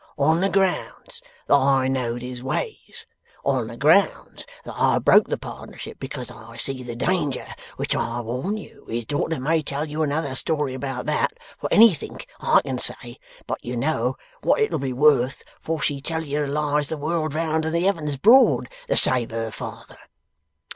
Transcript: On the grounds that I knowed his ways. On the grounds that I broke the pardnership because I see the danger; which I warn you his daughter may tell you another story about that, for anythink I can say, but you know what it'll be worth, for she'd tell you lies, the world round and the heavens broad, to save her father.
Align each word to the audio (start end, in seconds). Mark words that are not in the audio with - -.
On 0.17 0.41
the 0.41 0.49
grounds 0.49 1.21
that 1.45 1.53
I 1.53 1.87
knowed 1.87 2.23
his 2.23 2.41
ways. 2.41 3.05
On 3.45 3.67
the 3.67 3.77
grounds 3.77 4.47
that 4.63 4.73
I 4.75 4.97
broke 4.97 5.27
the 5.27 5.37
pardnership 5.37 5.99
because 5.99 6.31
I 6.31 6.55
see 6.57 6.81
the 6.81 6.95
danger; 6.95 7.45
which 7.75 7.95
I 7.95 8.19
warn 8.21 8.57
you 8.57 8.87
his 8.89 9.05
daughter 9.05 9.39
may 9.39 9.61
tell 9.61 9.85
you 9.87 10.01
another 10.01 10.33
story 10.33 10.73
about 10.73 11.05
that, 11.05 11.33
for 11.55 11.71
anythink 11.71 12.25
I 12.39 12.61
can 12.61 12.79
say, 12.79 13.19
but 13.45 13.63
you 13.63 13.75
know 13.77 14.17
what 14.41 14.59
it'll 14.59 14.79
be 14.79 14.91
worth, 14.91 15.43
for 15.59 15.79
she'd 15.79 16.03
tell 16.03 16.23
you 16.23 16.47
lies, 16.47 16.89
the 16.89 16.97
world 16.97 17.35
round 17.35 17.65
and 17.65 17.75
the 17.75 17.81
heavens 17.83 18.17
broad, 18.17 18.69
to 18.87 18.95
save 18.95 19.29
her 19.29 19.51
father. 19.51 19.99